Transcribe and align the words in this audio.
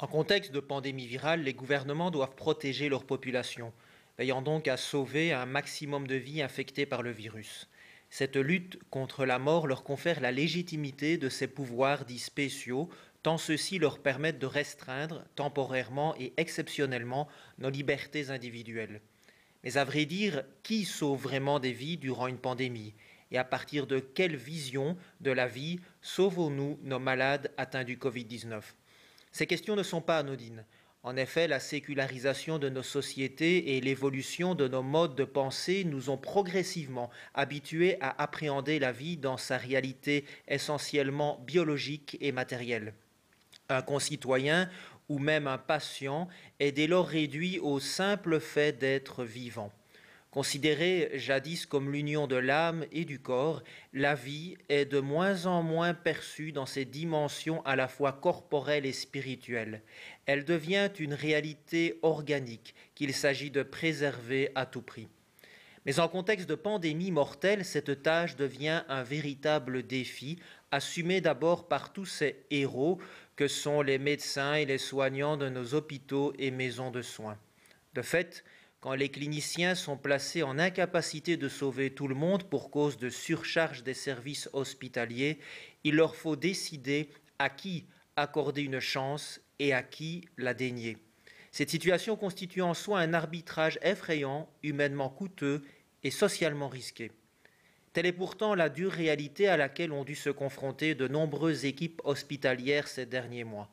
En 0.00 0.06
contexte 0.06 0.52
de 0.52 0.60
pandémie 0.60 1.08
virale, 1.08 1.42
les 1.42 1.54
gouvernements 1.54 2.12
doivent 2.12 2.36
protéger 2.36 2.88
leur 2.88 3.04
population, 3.04 3.72
veillant 4.16 4.42
donc 4.42 4.68
à 4.68 4.76
sauver 4.76 5.32
un 5.32 5.44
maximum 5.44 6.06
de 6.06 6.14
vies 6.14 6.40
infectées 6.40 6.86
par 6.86 7.02
le 7.02 7.10
virus. 7.10 7.68
Cette 8.08 8.36
lutte 8.36 8.78
contre 8.90 9.26
la 9.26 9.40
mort 9.40 9.66
leur 9.66 9.82
confère 9.82 10.20
la 10.20 10.30
légitimité 10.30 11.18
de 11.18 11.28
ces 11.28 11.48
pouvoirs 11.48 12.04
dits 12.04 12.20
spéciaux, 12.20 12.88
tant 13.24 13.38
ceux-ci 13.38 13.80
leur 13.80 13.98
permettent 13.98 14.38
de 14.38 14.46
restreindre 14.46 15.24
temporairement 15.34 16.14
et 16.16 16.32
exceptionnellement 16.36 17.26
nos 17.58 17.68
libertés 17.68 18.30
individuelles. 18.30 19.00
Mais 19.64 19.78
à 19.78 19.84
vrai 19.84 20.04
dire, 20.04 20.44
qui 20.62 20.84
sauve 20.84 21.20
vraiment 21.20 21.58
des 21.58 21.72
vies 21.72 21.96
durant 21.96 22.28
une 22.28 22.38
pandémie? 22.38 22.94
Et 23.32 23.36
à 23.36 23.42
partir 23.42 23.88
de 23.88 23.98
quelle 23.98 24.36
vision 24.36 24.96
de 25.20 25.32
la 25.32 25.48
vie 25.48 25.80
sauvons-nous 26.02 26.78
nos 26.84 27.00
malades 27.00 27.52
atteints 27.56 27.82
du 27.82 27.96
Covid-19 27.96 28.62
Ces 29.32 29.46
questions 29.46 29.76
ne 29.76 29.82
sont 29.82 30.00
pas 30.00 30.18
anodines. 30.18 30.64
En 31.04 31.16
effet, 31.16 31.46
la 31.46 31.60
sécularisation 31.60 32.58
de 32.58 32.68
nos 32.68 32.82
sociétés 32.82 33.76
et 33.76 33.80
l'évolution 33.80 34.54
de 34.54 34.66
nos 34.66 34.82
modes 34.82 35.14
de 35.14 35.24
pensée 35.24 35.84
nous 35.84 36.10
ont 36.10 36.18
progressivement 36.18 37.08
habitués 37.34 37.96
à 38.00 38.20
appréhender 38.20 38.78
la 38.78 38.92
vie 38.92 39.16
dans 39.16 39.36
sa 39.36 39.56
réalité 39.56 40.24
essentiellement 40.48 41.42
biologique 41.46 42.18
et 42.20 42.32
matérielle. 42.32 42.94
Un 43.68 43.82
concitoyen 43.82 44.68
ou 45.08 45.18
même 45.18 45.46
un 45.46 45.58
patient 45.58 46.28
est 46.58 46.72
dès 46.72 46.86
lors 46.86 47.06
réduit 47.06 47.58
au 47.60 47.80
simple 47.80 48.40
fait 48.40 48.76
d'être 48.76 49.24
vivant. 49.24 49.72
Considérée 50.38 51.10
jadis 51.14 51.66
comme 51.66 51.90
l'union 51.90 52.28
de 52.28 52.36
l'âme 52.36 52.86
et 52.92 53.04
du 53.04 53.18
corps, 53.18 53.60
la 53.92 54.14
vie 54.14 54.56
est 54.68 54.84
de 54.84 55.00
moins 55.00 55.46
en 55.46 55.64
moins 55.64 55.94
perçue 55.94 56.52
dans 56.52 56.64
ses 56.64 56.84
dimensions 56.84 57.60
à 57.66 57.74
la 57.74 57.88
fois 57.88 58.12
corporelles 58.12 58.86
et 58.86 58.92
spirituelles. 58.92 59.82
Elle 60.26 60.44
devient 60.44 60.90
une 61.00 61.12
réalité 61.12 61.98
organique 62.02 62.76
qu'il 62.94 63.12
s'agit 63.14 63.50
de 63.50 63.64
préserver 63.64 64.52
à 64.54 64.64
tout 64.64 64.80
prix. 64.80 65.08
Mais 65.84 65.98
en 65.98 66.06
contexte 66.06 66.48
de 66.48 66.54
pandémie 66.54 67.10
mortelle, 67.10 67.64
cette 67.64 68.04
tâche 68.04 68.36
devient 68.36 68.84
un 68.88 69.02
véritable 69.02 69.84
défi, 69.88 70.38
assumé 70.70 71.20
d'abord 71.20 71.66
par 71.66 71.92
tous 71.92 72.06
ces 72.06 72.44
héros 72.52 73.00
que 73.34 73.48
sont 73.48 73.82
les 73.82 73.98
médecins 73.98 74.54
et 74.54 74.66
les 74.66 74.78
soignants 74.78 75.36
de 75.36 75.48
nos 75.48 75.74
hôpitaux 75.74 76.32
et 76.38 76.52
maisons 76.52 76.92
de 76.92 77.02
soins. 77.02 77.38
De 77.94 78.02
fait, 78.02 78.44
quand 78.80 78.94
les 78.94 79.08
cliniciens 79.08 79.74
sont 79.74 79.96
placés 79.96 80.42
en 80.42 80.58
incapacité 80.58 81.36
de 81.36 81.48
sauver 81.48 81.90
tout 81.90 82.06
le 82.06 82.14
monde 82.14 82.44
pour 82.44 82.70
cause 82.70 82.96
de 82.96 83.10
surcharge 83.10 83.82
des 83.82 83.94
services 83.94 84.48
hospitaliers, 84.52 85.38
il 85.82 85.96
leur 85.96 86.14
faut 86.14 86.36
décider 86.36 87.10
à 87.38 87.50
qui 87.50 87.86
accorder 88.16 88.62
une 88.62 88.80
chance 88.80 89.40
et 89.58 89.72
à 89.72 89.82
qui 89.82 90.28
la 90.36 90.54
dénier. 90.54 90.96
Cette 91.50 91.70
situation 91.70 92.16
constitue 92.16 92.62
en 92.62 92.74
soi 92.74 93.00
un 93.00 93.14
arbitrage 93.14 93.78
effrayant, 93.82 94.48
humainement 94.62 95.08
coûteux 95.08 95.64
et 96.04 96.10
socialement 96.10 96.68
risqué. 96.68 97.10
Telle 97.92 98.06
est 98.06 98.12
pourtant 98.12 98.54
la 98.54 98.68
dure 98.68 98.92
réalité 98.92 99.48
à 99.48 99.56
laquelle 99.56 99.92
ont 99.92 100.04
dû 100.04 100.14
se 100.14 100.30
confronter 100.30 100.94
de 100.94 101.08
nombreuses 101.08 101.64
équipes 101.64 102.00
hospitalières 102.04 102.86
ces 102.86 103.06
derniers 103.06 103.44
mois. 103.44 103.70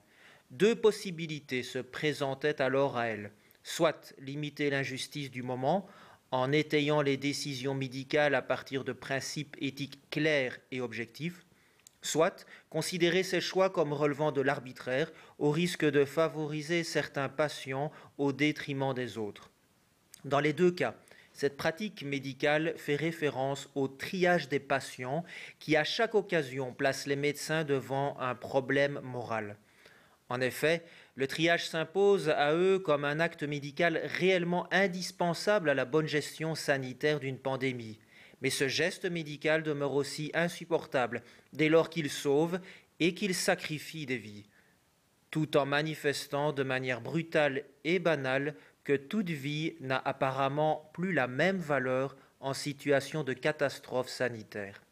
Deux 0.50 0.76
possibilités 0.76 1.62
se 1.62 1.80
présentaient 1.80 2.62
alors 2.62 2.98
à 2.98 3.08
elles 3.08 3.32
soit 3.66 4.14
limiter 4.20 4.70
l'injustice 4.70 5.32
du 5.32 5.42
moment 5.42 5.88
en 6.30 6.52
étayant 6.52 7.02
les 7.02 7.18
décisions 7.18 7.74
médicales 7.74 8.36
à 8.36 8.44
partir 8.44 8.84
de 8.84 8.94
principes 8.94 9.58
éthiques 9.60 10.00
clairs 10.12 10.60
et 10.72 10.82
objectifs, 10.82 11.44
soit 12.04 12.46
considérer 12.70 13.24
ces 13.24 13.42
choix 13.42 13.72
comme 13.72 13.92
relevant 13.92 14.32
de 14.32 14.42
l'arbitraire 14.42 15.12
au 15.40 15.50
risque 15.50 15.84
de 15.84 16.06
favoriser 16.06 16.84
certains 16.84 17.28
patients 17.28 17.92
au 18.20 18.34
détriment 18.34 18.94
des 18.94 19.18
autres. 19.18 19.50
Dans 20.26 20.40
les 20.40 20.54
deux 20.54 20.72
cas, 20.72 20.94
cette 21.34 21.58
pratique 21.58 22.04
médicale 22.04 22.76
fait 22.78 22.96
référence 22.96 23.68
au 23.74 23.88
triage 23.88 24.48
des 24.48 24.60
patients 24.60 25.24
qui, 25.58 25.76
à 25.76 25.84
chaque 25.84 26.14
occasion, 26.14 26.72
place 26.72 27.08
les 27.08 27.16
médecins 27.16 27.64
devant 27.64 28.16
un 28.20 28.36
problème 28.36 29.00
moral. 29.02 29.58
En 30.30 30.40
effet, 30.40 30.84
le 31.16 31.28
triage 31.28 31.68
s'impose 31.68 32.30
à 32.30 32.54
eux 32.54 32.80
comme 32.80 33.06
un 33.06 33.20
acte 33.20 33.44
médical 33.44 34.02
réellement 34.04 34.68
indispensable 34.72 35.70
à 35.70 35.74
la 35.74 35.86
bonne 35.86 36.08
gestion 36.08 36.56
sanitaire 36.56 37.22
d'une 37.22 37.40
pandémie. 37.40 38.00
Mais 38.42 38.50
ce 38.50 38.68
geste 38.68 39.06
médical 39.06 39.64
demeure 39.64 39.94
aussi 39.94 40.30
insupportable 40.34 41.24
dès 41.54 41.70
lors 41.70 41.90
qu'il 41.90 42.10
sauve 42.10 42.60
et 43.00 43.14
qu'il 43.14 43.34
sacrifie 43.34 44.06
des 44.06 44.18
vies, 44.18 44.46
tout 45.32 45.56
en 45.56 45.66
manifestant 45.66 46.52
de 46.52 46.64
manière 46.64 47.02
brutale 47.02 47.64
et 47.86 48.00
banale 48.00 48.56
que 48.84 48.94
toute 48.94 49.30
vie 49.30 49.76
n'a 49.80 50.02
apparemment 50.04 50.92
plus 50.94 51.14
la 51.14 51.28
même 51.28 51.58
valeur 51.58 52.16
en 52.42 52.54
situation 52.54 53.24
de 53.24 53.34
catastrophe 53.34 54.10
sanitaire. 54.10 54.85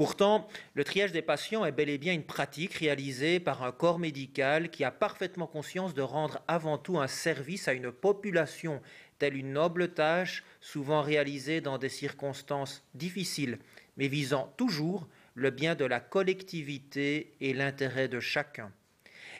Pourtant, 0.00 0.48
le 0.72 0.82
triage 0.82 1.12
des 1.12 1.20
patients 1.20 1.66
est 1.66 1.72
bel 1.72 1.90
et 1.90 1.98
bien 1.98 2.14
une 2.14 2.24
pratique 2.24 2.72
réalisée 2.72 3.38
par 3.38 3.62
un 3.62 3.70
corps 3.70 3.98
médical 3.98 4.70
qui 4.70 4.82
a 4.82 4.90
parfaitement 4.90 5.46
conscience 5.46 5.92
de 5.92 6.00
rendre 6.00 6.40
avant 6.48 6.78
tout 6.78 6.98
un 6.98 7.06
service 7.06 7.68
à 7.68 7.74
une 7.74 7.92
population, 7.92 8.80
telle 9.18 9.36
une 9.36 9.52
noble 9.52 9.92
tâche, 9.92 10.42
souvent 10.62 11.02
réalisée 11.02 11.60
dans 11.60 11.76
des 11.76 11.90
circonstances 11.90 12.82
difficiles, 12.94 13.58
mais 13.98 14.08
visant 14.08 14.50
toujours 14.56 15.06
le 15.34 15.50
bien 15.50 15.74
de 15.74 15.84
la 15.84 16.00
collectivité 16.00 17.34
et 17.42 17.52
l'intérêt 17.52 18.08
de 18.08 18.20
chacun. 18.20 18.72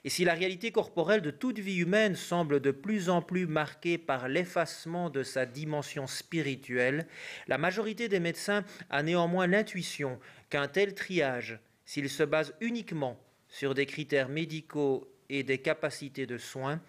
Et 0.04 0.08
si 0.08 0.24
la 0.24 0.34
réalité 0.34 0.72
corporelle 0.72 1.20
de 1.20 1.30
toute 1.30 1.58
vie 1.58 1.78
humaine 1.78 2.16
semble 2.16 2.60
de 2.60 2.70
plus 2.70 3.10
en 3.10 3.20
plus 3.20 3.46
marquée 3.46 3.98
par 3.98 4.28
l'effacement 4.28 5.10
de 5.10 5.22
sa 5.22 5.44
dimension 5.44 6.06
spirituelle, 6.06 7.06
la 7.48 7.58
majorité 7.58 8.08
des 8.08 8.20
médecins 8.20 8.64
a 8.88 9.02
néanmoins 9.02 9.46
l'intuition 9.46 10.18
qu'un 10.48 10.68
tel 10.68 10.94
triage, 10.94 11.58
s'il 11.84 12.08
se 12.08 12.22
base 12.22 12.54
uniquement 12.60 13.20
sur 13.48 13.74
des 13.74 13.86
critères 13.86 14.28
médicaux 14.28 15.12
et 15.28 15.42
des 15.42 15.58
capacités 15.58 16.26
de 16.26 16.38
soins, 16.38 16.80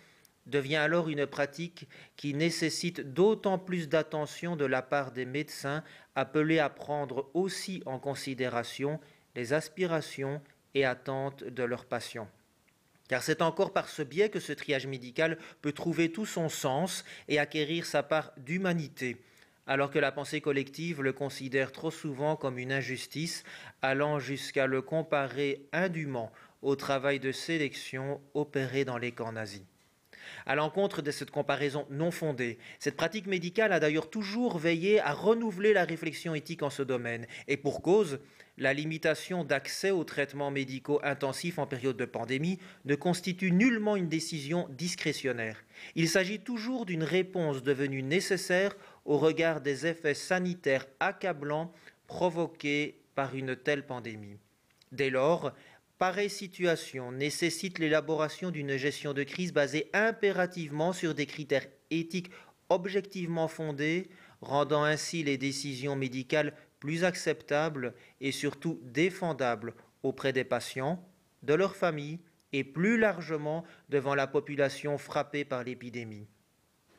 devient 0.47 0.78
alors 0.78 1.09
une 1.09 1.28
pratique 1.28 1.88
qui 2.16 2.33
nécessite 2.33 3.01
d'autant 3.13 3.59
plus 3.59 3.89
d'attention 3.89 4.55
de 4.55 4.66
la 4.66 4.81
part 4.81 5.11
des 5.11 5.25
médecins 5.25 5.83
appelés 6.16 6.59
à 6.59 6.69
prendre 6.69 7.29
aussi 7.33 7.83
en 7.85 7.99
considération 7.99 8.99
les 9.35 9.53
aspirations 9.53 10.41
et 10.73 10.85
attentes 10.85 11.43
de 11.43 11.63
leurs 11.63 11.85
patients. 11.85 12.29
Car 13.11 13.22
c'est 13.22 13.41
encore 13.41 13.73
par 13.73 13.89
ce 13.89 14.03
biais 14.03 14.29
que 14.29 14.39
ce 14.39 14.53
triage 14.53 14.88
médical 14.88 15.38
peut 15.61 15.73
trouver 15.73 16.13
tout 16.13 16.25
son 16.25 16.47
sens 16.47 17.03
et 17.27 17.39
acquérir 17.39 17.85
sa 17.85 18.03
part 18.03 18.31
d'humanité, 18.38 19.17
alors 19.67 19.91
que 19.91 19.99
la 19.99 20.13
pensée 20.13 20.39
collective 20.39 21.01
le 21.01 21.11
considère 21.11 21.73
trop 21.73 21.91
souvent 21.91 22.38
comme 22.38 22.57
une 22.57 22.72
injustice, 22.72 23.44
allant 23.81 24.19
jusqu'à 24.19 24.66
le 24.66 24.81
comparer 24.81 25.67
indûment 25.73 26.31
au 26.61 26.77
travail 26.77 27.19
de 27.19 27.33
sélection 27.33 28.22
opéré 28.33 28.85
dans 28.85 28.97
les 28.97 29.11
camps 29.11 29.33
nazis. 29.33 29.70
À 30.45 30.55
l'encontre 30.55 31.01
de 31.01 31.11
cette 31.11 31.31
comparaison 31.31 31.85
non 31.89 32.11
fondée, 32.11 32.57
cette 32.79 32.97
pratique 32.97 33.27
médicale 33.27 33.73
a 33.73 33.79
d'ailleurs 33.79 34.09
toujours 34.09 34.57
veillé 34.57 34.99
à 34.99 35.13
renouveler 35.13 35.73
la 35.73 35.85
réflexion 35.85 36.35
éthique 36.35 36.63
en 36.63 36.69
ce 36.69 36.83
domaine, 36.83 37.27
et 37.47 37.57
pour 37.57 37.81
cause, 37.81 38.19
la 38.57 38.73
limitation 38.73 39.43
d'accès 39.43 39.91
aux 39.91 40.03
traitements 40.03 40.51
médicaux 40.51 40.99
intensifs 41.03 41.57
en 41.57 41.65
période 41.65 41.97
de 41.97 42.05
pandémie 42.05 42.59
ne 42.85 42.95
constitue 42.95 43.51
nullement 43.51 43.95
une 43.95 44.09
décision 44.09 44.67
discrétionnaire. 44.69 45.63
Il 45.95 46.07
s'agit 46.07 46.39
toujours 46.39 46.85
d'une 46.85 47.03
réponse 47.03 47.63
devenue 47.63 48.03
nécessaire 48.03 48.75
au 49.05 49.17
regard 49.17 49.61
des 49.61 49.87
effets 49.87 50.13
sanitaires 50.13 50.85
accablants 50.99 51.71
provoqués 52.07 53.01
par 53.15 53.35
une 53.35 53.55
telle 53.55 53.85
pandémie. 53.85 54.37
Dès 54.91 55.09
lors, 55.09 55.53
pareille 56.01 56.31
situation 56.31 57.12
nécessite 57.12 57.78
l'élaboration 57.78 58.50
d'une 58.50 58.75
gestion 58.75 59.13
de 59.13 59.22
crise 59.22 59.53
basée 59.53 59.88
impérativement 59.94 60.93
sur 60.93 61.14
des 61.14 61.28
critères 61.28 61.67
éthiques 61.91 62.31
objectivement 62.70 63.47
fondés, 63.47 64.09
rendant 64.41 64.84
ainsi 64.84 65.22
les 65.22 65.37
décisions 65.37 65.96
médicales 65.96 66.55
plus 66.79 67.03
acceptables 67.03 67.93
et 68.20 68.31
surtout 68.31 68.81
défendables 68.84 69.75
auprès 70.02 70.34
des 70.34 70.43
patients, 70.43 71.08
de 71.43 71.53
leurs 71.53 71.75
familles 71.75 72.17
et 72.52 72.64
plus 72.64 72.97
largement 72.97 73.64
devant 73.90 74.16
la 74.16 74.25
population 74.25 74.97
frappée 74.97 75.46
par 75.46 75.64
l'épidémie. 75.64 76.25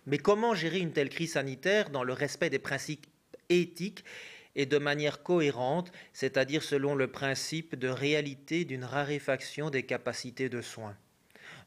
Mais 0.07 0.19
comment 0.19 0.55
gérer 0.55 0.79
une 0.79 0.93
telle 0.93 1.09
crise 1.09 1.33
sanitaire 1.33 1.91
dans 1.91 2.05
le 2.05 2.13
respect 2.13 2.51
des 2.51 2.61
principes 2.61 3.09
éthiques 3.49 4.05
et 4.57 4.67
de 4.67 4.79
manière 4.79 5.23
cohérente, 5.23 5.93
c'est-à-dire 6.13 6.63
selon 6.63 6.95
le 6.95 7.09
principe 7.09 7.77
de 7.77 7.89
réalité 7.89 8.65
d'une 8.65 8.85
raréfaction 8.85 9.71
des 9.71 9.85
capacités 9.85 10.49
de 10.49 10.61
soins. 10.61 10.97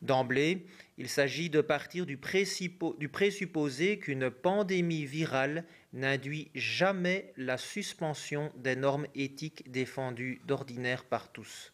D'emblée, 0.01 0.65
il 0.97 1.09
s'agit 1.09 1.49
de 1.49 1.61
partir 1.61 2.05
du, 2.05 2.17
présupposé 2.17 3.99
qu'une 3.99 4.29
pandémie 4.29 5.05
virale 5.05 5.65
n'induit 5.93 6.51
jamais 6.53 7.33
la 7.37 7.57
suspension 7.57 8.51
des 8.55 8.75
normes 8.75 9.07
éthiques 9.15 9.69
défendues 9.71 10.41
d'ordinaire 10.45 11.05
par 11.05 11.31
tous. 11.31 11.71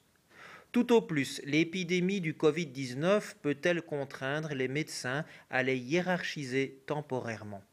Tout 0.72 0.94
au 0.94 1.02
plus, 1.02 1.42
l'épidémie 1.44 2.22
du 2.22 2.34
Covid-19 2.34 3.36
peut-elle 3.42 3.82
contraindre 3.82 4.54
les 4.54 4.70
médecins 4.70 5.26
à 5.50 5.64
les 5.64 5.78
hiérarchiser 5.78 6.82
temporairement? 6.86 7.64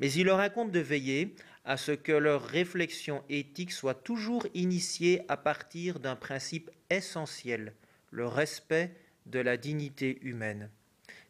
Mais 0.00 0.10
il 0.10 0.24
leur 0.24 0.40
incombe 0.40 0.72
de 0.72 0.80
veiller 0.80 1.36
à 1.64 1.76
ce 1.76 1.92
que 1.92 2.12
leur 2.12 2.42
réflexion 2.42 3.22
éthique 3.28 3.72
soit 3.72 3.94
toujours 3.94 4.46
initiée 4.54 5.22
à 5.28 5.36
partir 5.36 5.98
d'un 5.98 6.16
principe 6.16 6.70
essentiel, 6.90 7.72
le 8.10 8.26
respect 8.26 8.94
de 9.26 9.38
la 9.38 9.56
dignité 9.56 10.18
humaine. 10.22 10.70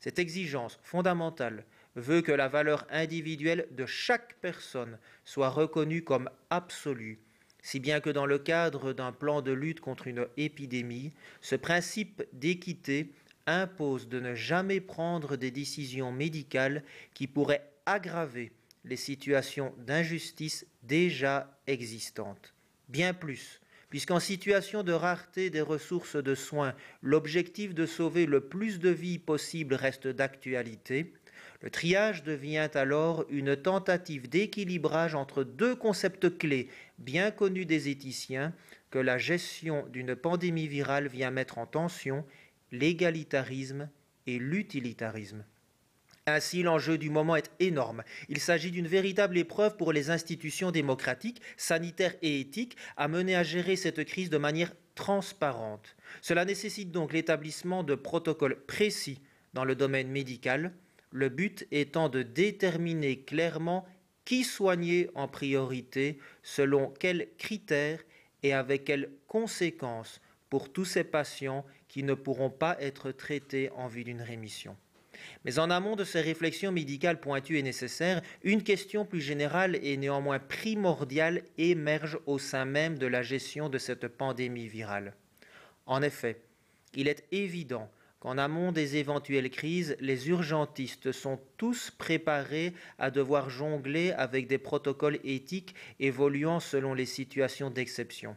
Cette 0.01 0.19
exigence 0.19 0.79
fondamentale 0.83 1.65
veut 1.97 2.23
que 2.23 2.33
la 2.33 2.49
valeur 2.49 2.87
individuelle 2.91 3.69
de 3.71 3.87
chaque 3.87 4.35
personne 4.41 4.99
soit 5.25 5.49
reconnue 5.49 6.03
comme 6.03 6.29
absolue, 6.51 7.21
si 7.63 7.81
bien 7.81 8.01
que 8.01 8.11
dans 8.11 8.27
le 8.27 8.39
cadre 8.39 8.93
d'un 8.93 9.13
plan 9.13 9.41
de 9.41 9.53
lutte 9.53 9.81
contre 9.81 10.09
une 10.09 10.27
épidémie, 10.37 11.13
ce 11.41 11.57
principe 11.57 12.23
d'équité 12.33 13.13
impose 13.47 14.09
de 14.09 14.21
ne 14.21 14.35
jamais 14.35 14.81
prendre 14.81 15.37
des 15.37 15.51
décisions 15.51 16.13
médicales 16.13 16.83
qui 17.15 17.27
pourraient 17.27 17.71
aggraver 17.87 18.53
les 18.85 18.97
situations 18.97 19.75
d'injustice 19.79 20.67
déjà 20.83 21.59
existantes. 21.67 22.55
Bien 22.89 23.15
plus, 23.15 23.61
puisqu'en 23.89 24.21
situation 24.21 24.83
de 24.83 24.93
rareté 24.93 25.51
des 25.51 25.61
ressources 25.61 26.17
de 26.17 26.35
soins, 26.35 26.75
l'objectif 27.03 27.75
de 27.75 27.87
sauver 27.87 28.27
le 28.27 28.41
plus 28.41 28.79
de 28.79 28.91
vies 28.91 29.19
possible 29.19 29.75
reste 29.75 30.09
d'actualité, 30.09 31.15
le 31.61 31.71
triage 31.71 32.25
devient 32.25 32.69
alors 32.75 33.25
une 33.31 33.57
tentative 33.57 34.29
d'équilibrage 34.29 35.15
entre 35.15 35.45
deux 35.45 35.75
concepts 35.75 36.37
clés 36.37 36.69
bien 36.99 37.31
connus 37.31 37.65
des 37.65 37.89
éthiciens 37.89 38.53
que 38.91 38.99
la 38.99 39.17
gestion 39.17 39.87
d'une 39.89 40.15
pandémie 40.15 40.69
virale 40.69 41.09
vient 41.09 41.31
mettre 41.31 41.59
en 41.59 41.67
tension, 41.67 42.25
l'égalitarisme 42.71 43.89
et 44.27 44.39
l'utilitarisme. 44.39 45.45
Ainsi, 46.27 46.63
l'enjeu 46.63 46.97
du 46.97 47.11
moment 47.11 47.37
est 47.37 47.51
énorme. 47.61 48.03
Il 48.31 48.41
s'agit 48.41 48.71
d'une 48.71 48.87
véritable 48.87 49.37
épreuve 49.37 49.77
pour 49.77 49.93
les 49.93 50.09
institutions 50.09 50.71
démocratiques, 50.71 51.43
sanitaires 51.59 52.15
et 52.23 52.41
éthiques 52.41 52.79
à 52.97 53.09
mener 53.09 53.37
à 53.37 53.43
gérer 53.43 53.77
cette 53.77 54.05
crise 54.05 54.31
de 54.31 54.39
manière 54.39 54.73
transparente. 54.95 55.97
Cela 56.23 56.47
nécessite 56.47 56.91
donc 56.91 57.13
l'établissement 57.13 57.83
de 57.83 57.95
protocoles 57.95 58.65
précis 58.65 59.21
dans 59.53 59.65
le 59.65 59.75
domaine 59.75 60.09
médical, 60.09 60.73
le 61.11 61.29
but 61.29 61.67
étant 61.71 62.09
de 62.09 62.23
déterminer 62.23 63.21
clairement 63.21 63.87
qui 64.25 64.45
soigner 64.45 65.11
en 65.15 65.29
priorité, 65.29 66.19
selon 66.43 66.89
quels 66.89 67.29
critères 67.37 68.03
et 68.43 68.55
avec 68.55 68.85
quelles 68.85 69.11
conséquences 69.29 70.23
pour 70.49 70.73
tous 70.73 70.87
ces 70.87 71.05
patients 71.05 71.67
qui 71.89 72.03
ne 72.03 72.15
pourront 72.15 72.51
pas 72.51 72.81
être 72.81 73.13
traités 73.13 73.69
en 73.77 73.89
vue 73.89 74.05
d'une 74.05 74.23
rémission. 74.23 74.75
Mais 75.45 75.59
en 75.59 75.71
amont 75.71 75.97
de 75.97 76.05
ces 76.05 76.21
réflexions 76.21 76.73
médicales 76.73 77.21
pointues 77.21 77.59
et 77.59 77.63
nécessaires, 77.63 78.23
une 78.43 78.63
question 78.63 79.05
plus 79.05 79.21
générale 79.21 79.79
et 79.83 79.97
néanmoins 79.97 80.39
primordiale 80.39 81.43
émerge 81.59 82.19
au 82.27 82.39
sein 82.39 82.65
même 82.65 82.99
de 82.99 83.07
la 83.07 83.23
gestion 83.23 83.69
de 83.69 83.79
cette 83.79 84.09
pandémie 84.09 84.69
virale. 84.69 85.15
En 85.87 86.03
effet, 86.03 86.41
il 86.95 87.09
est 87.09 87.25
évident 87.33 87.91
qu'en 88.21 88.39
amont 88.39 88.73
des 88.73 88.97
éventuelles 88.97 89.51
crises, 89.51 89.97
les 90.01 90.31
urgentistes 90.31 91.13
sont 91.13 91.39
tous 91.59 91.91
préparés 91.91 92.73
à 92.99 93.11
devoir 93.11 93.51
jongler 93.51 94.13
avec 94.13 94.47
des 94.47 94.57
protocoles 94.57 95.19
éthiques 95.25 95.75
évoluant 96.01 96.59
selon 96.59 96.95
les 96.95 97.05
situations 97.05 97.69
d'exception. 97.69 98.35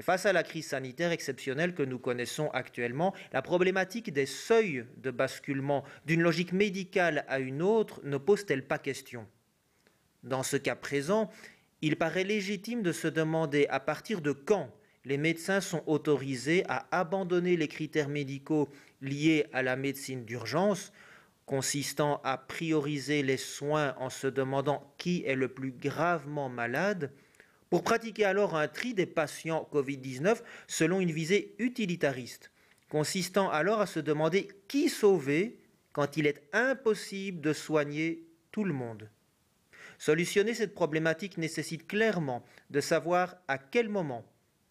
Face 0.00 0.24
à 0.24 0.32
la 0.32 0.42
crise 0.42 0.68
sanitaire 0.68 1.12
exceptionnelle 1.12 1.74
que 1.74 1.82
nous 1.82 1.98
connaissons 1.98 2.48
actuellement, 2.54 3.14
la 3.32 3.42
problématique 3.42 4.12
des 4.12 4.26
seuils 4.26 4.86
de 4.96 5.10
basculement 5.10 5.84
d'une 6.06 6.22
logique 6.22 6.52
médicale 6.52 7.24
à 7.28 7.38
une 7.38 7.60
autre 7.60 8.00
ne 8.02 8.16
pose-t-elle 8.16 8.66
pas 8.66 8.78
question? 8.78 9.26
Dans 10.22 10.42
ce 10.42 10.56
cas 10.56 10.76
présent, 10.76 11.30
il 11.82 11.96
paraît 11.96 12.24
légitime 12.24 12.82
de 12.82 12.92
se 12.92 13.08
demander 13.08 13.66
à 13.68 13.80
partir 13.80 14.22
de 14.22 14.32
quand 14.32 14.70
les 15.04 15.18
médecins 15.18 15.60
sont 15.60 15.82
autorisés 15.86 16.64
à 16.68 16.86
abandonner 16.90 17.56
les 17.56 17.68
critères 17.68 18.08
médicaux 18.08 18.68
liés 19.00 19.46
à 19.52 19.62
la 19.62 19.76
médecine 19.76 20.24
d'urgence, 20.24 20.92
consistant 21.44 22.20
à 22.24 22.38
prioriser 22.38 23.22
les 23.22 23.36
soins 23.36 23.94
en 23.98 24.10
se 24.10 24.28
demandant 24.28 24.94
qui 24.96 25.24
est 25.26 25.34
le 25.34 25.48
plus 25.48 25.72
gravement 25.72 26.48
malade, 26.48 27.12
pour 27.72 27.82
pratiquer 27.82 28.26
alors 28.26 28.54
un 28.54 28.68
tri 28.68 28.92
des 28.92 29.06
patients 29.06 29.66
Covid-19 29.72 30.42
selon 30.66 31.00
une 31.00 31.10
visée 31.10 31.54
utilitariste, 31.58 32.52
consistant 32.90 33.48
alors 33.48 33.80
à 33.80 33.86
se 33.86 33.98
demander 33.98 34.46
qui 34.68 34.90
sauver 34.90 35.56
quand 35.94 36.18
il 36.18 36.26
est 36.26 36.42
impossible 36.52 37.40
de 37.40 37.54
soigner 37.54 38.26
tout 38.50 38.64
le 38.64 38.74
monde. 38.74 39.08
Solutionner 39.96 40.52
cette 40.52 40.74
problématique 40.74 41.38
nécessite 41.38 41.86
clairement 41.86 42.44
de 42.68 42.82
savoir 42.82 43.36
à 43.48 43.56
quel 43.56 43.88
moment 43.88 44.26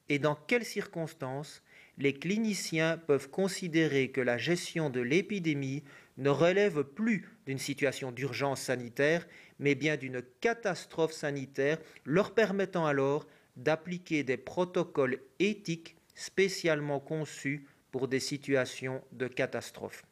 et 0.07 0.19
dans 0.19 0.35
quelles 0.35 0.63
circonstances 0.63 1.63
les 1.97 2.13
cliniciens 2.13 2.97
peuvent 2.97 3.31
considérer 3.31 4.11
que 4.11 4.21
la 4.21 4.37
gestion 4.37 4.91
de 4.91 5.01
l'épidémie 5.01 5.83
ne 6.17 6.29
relève 6.29 6.83
plus 6.83 7.27
d'une 7.47 7.57
situation 7.57 8.11
d'urgence 8.11 8.61
sanitaire, 8.61 9.27
mais 9.61 9.75
bien 9.75 9.95
d'une 9.95 10.21
catastrophe 10.41 11.13
sanitaire, 11.13 11.77
leur 12.03 12.33
permettant 12.33 12.85
alors 12.85 13.25
d'appliquer 13.55 14.23
des 14.23 14.37
protocoles 14.37 15.19
éthiques 15.39 15.95
spécialement 16.15 16.99
conçus 16.99 17.65
pour 17.91 18.09
des 18.09 18.19
situations 18.19 19.01
de 19.13 19.27
catastrophe. 19.27 20.03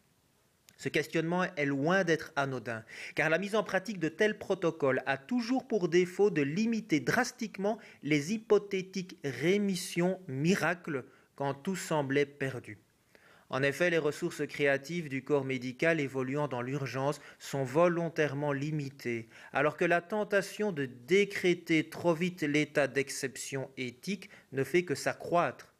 Ce 0.78 0.88
questionnement 0.88 1.44
est 1.44 1.66
loin 1.66 2.06
d'être 2.06 2.32
anodin, 2.38 2.86
car 3.14 3.30
la 3.30 3.38
mise 3.38 3.56
en 3.56 3.64
pratique 3.64 4.00
de 4.00 4.08
tels 4.08 4.38
protocoles 4.38 5.04
a 5.06 5.18
toujours 5.18 5.68
pour 5.68 5.90
défaut 5.90 6.30
de 6.30 6.42
limiter 6.42 7.02
drastiquement 7.02 7.80
les 8.02 8.34
hypothétiques 8.34 9.18
rémissions 9.26 10.22
miracles 10.30 11.04
quand 11.36 11.54
tout 11.54 11.76
semblait 11.76 12.26
perdu. 12.26 12.78
En 13.52 13.64
effet, 13.64 13.90
les 13.90 13.98
ressources 13.98 14.46
créatives 14.46 15.10
du 15.10 15.24
corps 15.24 15.44
médical 15.44 16.00
évoluant 16.00 16.48
dans 16.48 16.62
l'urgence 16.62 17.20
sont 17.40 17.64
volontairement 17.64 18.54
limitées, 18.54 19.28
alors 19.54 19.76
que 19.76 19.86
la 19.86 20.02
tentation 20.02 20.72
de 20.72 20.86
décréter 20.86 21.90
trop 21.90 22.14
vite 22.14 22.44
l'état 22.44 22.88
d'exception 22.88 23.72
éthique 23.76 24.30
ne 24.52 24.64
fait 24.64 24.84
que 24.84 24.94
s'accroître. 24.94 25.74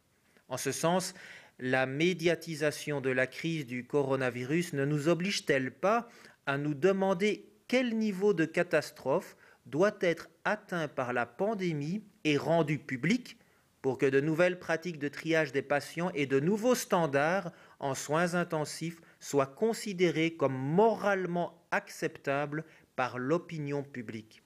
En 0.48 0.56
ce 0.56 0.72
sens, 0.72 1.14
la 1.60 1.86
médiatisation 1.86 3.00
de 3.00 3.10
la 3.10 3.28
crise 3.28 3.66
du 3.66 3.84
coronavirus 3.84 4.72
ne 4.72 4.84
nous 4.84 5.08
oblige-t-elle 5.08 5.70
pas 5.70 6.08
à 6.46 6.58
nous 6.58 6.74
demander 6.74 7.46
quel 7.68 7.96
niveau 7.96 8.34
de 8.34 8.46
catastrophe 8.46 9.36
doit 9.66 9.96
être 10.00 10.28
atteint 10.44 10.88
par 10.88 11.12
la 11.12 11.26
pandémie 11.26 12.02
et 12.24 12.36
rendu 12.36 12.78
public 12.78 13.36
pour 13.82 13.98
que 13.98 14.06
de 14.06 14.20
nouvelles 14.20 14.58
pratiques 14.58 14.98
de 14.98 15.08
triage 15.08 15.52
des 15.52 15.62
patients 15.62 16.10
et 16.14 16.26
de 16.26 16.40
nouveaux 16.40 16.74
standards 16.74 17.52
en 17.80 17.94
soins 17.94 18.34
intensifs 18.34 19.00
soient 19.18 19.46
considérés 19.46 20.34
comme 20.34 20.56
moralement 20.56 21.66
acceptables 21.70 22.64
par 22.96 23.18
l'opinion 23.18 23.82
publique. 23.82 24.42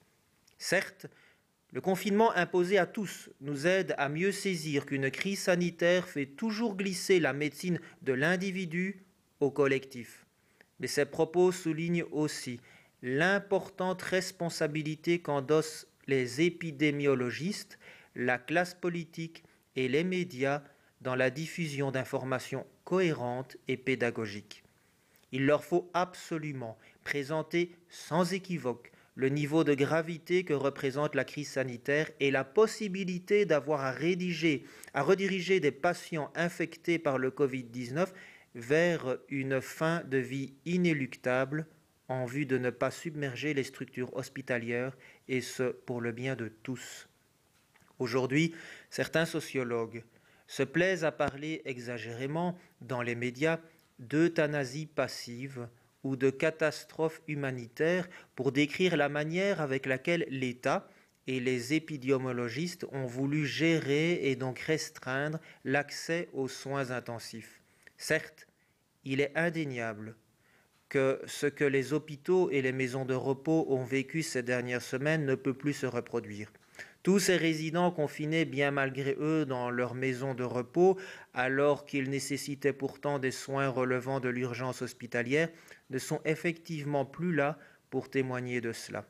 Certes, 0.57 1.07
le 1.71 1.81
confinement 1.81 2.31
imposé 2.35 2.77
à 2.77 2.85
tous 2.85 3.29
nous 3.41 3.67
aide 3.67 3.93
à 3.97 4.07
mieux 4.07 4.31
saisir 4.31 4.85
qu'une 4.85 5.11
crise 5.11 5.41
sanitaire 5.41 6.07
fait 6.07 6.25
toujours 6.25 6.75
glisser 6.75 7.19
la 7.19 7.33
médecine 7.33 7.79
de 8.01 8.13
l'individu 8.13 9.03
au 9.41 9.51
collectif. 9.51 10.25
Mais 10.79 10.87
ces 10.87 11.05
propos 11.05 11.51
soulignent 11.51 12.05
aussi 12.11 12.59
l'importante 13.01 14.01
responsabilité 14.01 15.19
qu'endossent 15.19 15.87
les 16.07 16.41
épidémiologistes 16.41 17.77
la 18.15 18.37
classe 18.37 18.73
politique 18.73 19.43
et 19.75 19.87
les 19.87 20.03
médias 20.03 20.63
dans 21.01 21.15
la 21.15 21.29
diffusion 21.29 21.91
d'informations 21.91 22.65
cohérentes 22.83 23.57
et 23.67 23.77
pédagogiques. 23.77 24.63
Il 25.31 25.45
leur 25.45 25.63
faut 25.63 25.89
absolument 25.93 26.77
présenter 27.03 27.75
sans 27.89 28.33
équivoque 28.33 28.91
le 29.15 29.29
niveau 29.29 29.63
de 29.63 29.73
gravité 29.73 30.43
que 30.43 30.53
représente 30.53 31.15
la 31.15 31.23
crise 31.23 31.49
sanitaire 31.49 32.11
et 32.19 32.31
la 32.31 32.43
possibilité 32.43 33.45
d'avoir 33.45 33.81
à 33.81 33.91
rédiger, 33.91 34.65
à 34.93 35.01
rediriger 35.01 35.59
des 35.59 35.71
patients 35.71 36.31
infectés 36.35 36.99
par 36.99 37.17
le 37.17 37.31
Covid-19 37.31 38.07
vers 38.55 39.17
une 39.29 39.61
fin 39.61 40.03
de 40.03 40.17
vie 40.17 40.53
inéluctable 40.65 41.65
en 42.07 42.25
vue 42.25 42.45
de 42.45 42.57
ne 42.57 42.69
pas 42.69 42.91
submerger 42.91 43.53
les 43.53 43.63
structures 43.63 44.15
hospitalières 44.15 44.95
et 45.27 45.41
ce 45.41 45.63
pour 45.63 46.01
le 46.01 46.11
bien 46.11 46.35
de 46.35 46.49
tous. 46.63 47.07
Aujourd'hui, 47.99 48.53
certains 48.89 49.25
sociologues 49.25 50.03
se 50.47 50.63
plaisent 50.63 51.05
à 51.05 51.11
parler 51.11 51.61
exagérément 51.65 52.57
dans 52.81 53.01
les 53.01 53.15
médias 53.15 53.59
d'euthanasie 53.99 54.85
passive 54.85 55.67
ou 56.03 56.15
de 56.15 56.29
catastrophe 56.29 57.21
humanitaire 57.27 58.07
pour 58.35 58.51
décrire 58.51 58.95
la 58.95 59.09
manière 59.09 59.61
avec 59.61 59.85
laquelle 59.85 60.25
l'État 60.29 60.87
et 61.27 61.39
les 61.39 61.73
épidémiologistes 61.73 62.85
ont 62.91 63.07
voulu 63.07 63.45
gérer 63.45 64.29
et 64.29 64.35
donc 64.35 64.59
restreindre 64.59 65.39
l'accès 65.63 66.29
aux 66.33 66.47
soins 66.47 66.91
intensifs. 66.91 67.61
Certes, 67.97 68.47
il 69.03 69.21
est 69.21 69.35
indéniable 69.35 70.15
que 70.89 71.19
ce 71.25 71.47
que 71.47 71.63
les 71.63 71.93
hôpitaux 71.93 72.51
et 72.51 72.61
les 72.61 72.71
maisons 72.71 73.05
de 73.05 73.15
repos 73.15 73.65
ont 73.69 73.83
vécu 73.83 74.21
ces 74.21 74.43
dernières 74.43 74.83
semaines 74.83 75.25
ne 75.25 75.35
peut 75.35 75.53
plus 75.53 75.73
se 75.73 75.87
reproduire. 75.87 76.51
Tous 77.05 77.19
ces 77.19 77.37
résidents 77.37 77.91
confinés 77.91 78.45
bien 78.45 78.71
malgré 78.71 79.15
eux 79.19 79.45
dans 79.45 79.69
leur 79.69 79.93
maison 79.93 80.33
de 80.33 80.43
repos, 80.43 80.97
alors 81.35 81.85
qu'ils 81.85 82.09
nécessitaient 82.09 82.73
pourtant 82.73 83.19
des 83.19 83.29
soins 83.29 83.67
relevant 83.67 84.19
de 84.19 84.27
l'urgence 84.27 84.81
hospitalière, 84.81 85.49
ne 85.91 85.99
sont 85.99 86.19
effectivement 86.25 87.05
plus 87.05 87.31
là 87.31 87.59
pour 87.91 88.09
témoigner 88.09 88.59
de 88.59 88.71
cela. 88.71 89.05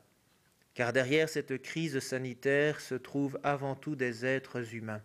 Car 0.73 0.91
derrière 0.91 1.29
cette 1.29 1.61
crise 1.61 1.99
sanitaire 1.99 2.81
se 2.81 2.95
trouvent 2.95 3.39
avant 3.43 3.75
tout 3.75 3.95
des 3.95 4.25
êtres 4.25 4.75
humains, 4.75 5.01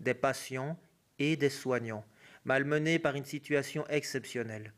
des 0.00 0.14
patients 0.14 0.80
et 1.18 1.36
des 1.36 1.50
soignants, 1.50 2.06
malmenés 2.46 2.98
par 2.98 3.16
une 3.16 3.26
situation 3.26 3.86
exceptionnelle. 3.88 4.72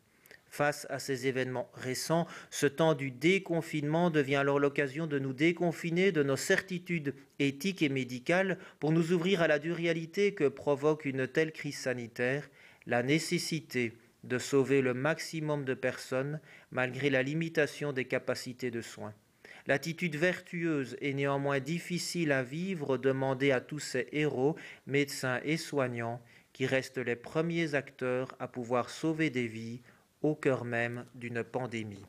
Face 0.52 0.86
à 0.90 0.98
ces 0.98 1.26
événements 1.28 1.70
récents, 1.72 2.26
ce 2.50 2.66
temps 2.66 2.92
du 2.92 3.10
déconfinement 3.10 4.10
devient 4.10 4.36
alors 4.36 4.58
l'occasion 4.58 5.06
de 5.06 5.18
nous 5.18 5.32
déconfiner 5.32 6.12
de 6.12 6.22
nos 6.22 6.36
certitudes 6.36 7.14
éthiques 7.38 7.80
et 7.80 7.88
médicales 7.88 8.58
pour 8.78 8.92
nous 8.92 9.14
ouvrir 9.14 9.40
à 9.40 9.48
la 9.48 9.58
dure 9.58 9.76
réalité 9.76 10.34
que 10.34 10.46
provoque 10.46 11.06
une 11.06 11.26
telle 11.26 11.52
crise 11.52 11.78
sanitaire, 11.78 12.50
la 12.84 13.02
nécessité 13.02 13.94
de 14.24 14.36
sauver 14.36 14.82
le 14.82 14.92
maximum 14.92 15.64
de 15.64 15.72
personnes 15.72 16.38
malgré 16.70 17.08
la 17.08 17.22
limitation 17.22 17.94
des 17.94 18.04
capacités 18.04 18.70
de 18.70 18.82
soins. 18.82 19.14
L'attitude 19.66 20.16
vertueuse 20.16 20.98
et 21.00 21.14
néanmoins 21.14 21.60
difficile 21.60 22.30
à 22.30 22.42
vivre 22.42 22.98
demandée 22.98 23.52
à 23.52 23.62
tous 23.62 23.78
ces 23.78 24.06
héros, 24.12 24.56
médecins 24.86 25.40
et 25.44 25.56
soignants, 25.56 26.20
qui 26.52 26.66
restent 26.66 26.98
les 26.98 27.16
premiers 27.16 27.74
acteurs 27.74 28.36
à 28.38 28.48
pouvoir 28.48 28.90
sauver 28.90 29.30
des 29.30 29.46
vies 29.46 29.80
au 30.22 30.34
cœur 30.34 30.64
même 30.64 31.04
d'une 31.14 31.42
pandémie. 31.44 32.06